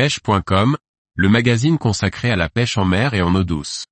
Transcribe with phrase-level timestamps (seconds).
[0.00, 0.78] pêche.com,
[1.14, 3.84] le magazine consacré à la pêche en mer et en eau douce.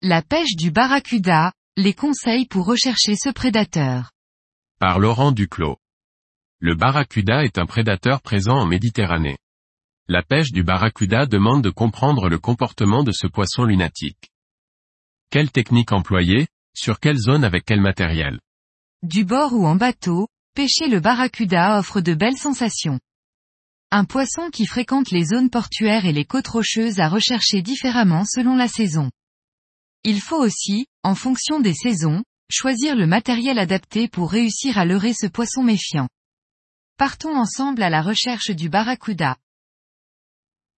[0.00, 4.12] La pêche du barracuda, les conseils pour rechercher ce prédateur.
[4.80, 5.76] Par Laurent Duclos.
[6.60, 9.36] Le barracuda est un prédateur présent en Méditerranée.
[10.10, 14.30] La pêche du barracuda demande de comprendre le comportement de ce poisson lunatique.
[15.28, 18.40] Quelle technique employer, sur quelle zone avec quel matériel?
[19.02, 22.98] Du bord ou en bateau, pêcher le barracuda offre de belles sensations.
[23.90, 28.56] Un poisson qui fréquente les zones portuaires et les côtes rocheuses à rechercher différemment selon
[28.56, 29.10] la saison.
[30.04, 35.12] Il faut aussi, en fonction des saisons, choisir le matériel adapté pour réussir à leurrer
[35.12, 36.08] ce poisson méfiant.
[36.96, 39.36] Partons ensemble à la recherche du barracuda.